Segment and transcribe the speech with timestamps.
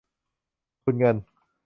[0.83, 1.15] ทุนเงิน